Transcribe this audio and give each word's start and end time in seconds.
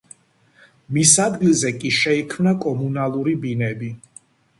მის 0.95 1.11
ადგილზე 1.25 1.71
კი 1.83 1.91
შეიქმნა 1.97 2.53
კომუნალური 2.65 3.35
ბინები. 3.45 3.91